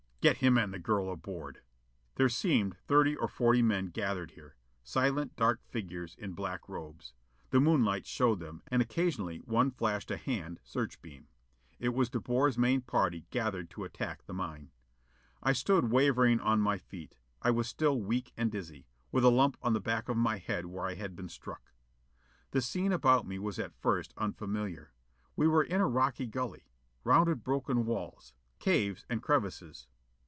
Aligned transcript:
Get 0.21 0.37
him 0.37 0.55
and 0.55 0.71
the 0.71 0.77
girl 0.77 1.11
aboard." 1.11 1.61
There 2.13 2.29
seemed 2.29 2.77
thirty 2.85 3.15
or 3.15 3.27
forty 3.27 3.63
men 3.63 3.87
gathered 3.87 4.29
here. 4.33 4.55
Silent 4.83 5.35
dark 5.35 5.61
figures 5.65 6.13
in 6.13 6.33
black 6.33 6.69
robes. 6.69 7.15
The 7.49 7.59
moonlight 7.59 8.05
showed 8.05 8.39
them, 8.39 8.61
and 8.67 8.83
occasionally 8.83 9.39
one 9.39 9.71
flashed 9.71 10.11
a 10.11 10.17
hand 10.17 10.59
search 10.63 11.01
beam. 11.01 11.27
It 11.79 11.95
was 11.95 12.07
De 12.07 12.19
Boer's 12.19 12.55
main 12.55 12.81
party 12.81 13.25
gathered 13.31 13.71
to 13.71 13.83
attack 13.83 14.27
the 14.27 14.33
mine. 14.35 14.69
I 15.41 15.53
stood 15.53 15.89
wavering 15.89 16.39
on 16.39 16.61
my 16.61 16.77
feet. 16.77 17.15
I 17.41 17.49
was 17.49 17.67
still 17.67 17.99
weak 17.99 18.31
and 18.37 18.51
dizzy, 18.51 18.85
with 19.11 19.23
a 19.23 19.31
lump 19.31 19.57
on 19.63 19.73
the 19.73 19.81
back 19.81 20.07
of 20.07 20.17
my 20.17 20.37
head 20.37 20.67
where 20.67 20.85
I 20.85 20.93
had 20.93 21.15
been 21.15 21.29
struck. 21.29 21.71
The 22.51 22.61
scene 22.61 22.91
about 22.91 23.25
me 23.25 23.39
was 23.39 23.57
at 23.57 23.73
first 23.73 24.13
unfamiliar. 24.17 24.91
We 25.35 25.47
were 25.47 25.63
in 25.63 25.81
a 25.81 25.87
rocky 25.87 26.27
gully. 26.27 26.67
Rounded 27.03 27.43
broken 27.43 27.85
walls. 27.87 28.35
Caves 28.59 29.03
and 29.09 29.23
crevices. 29.23 29.87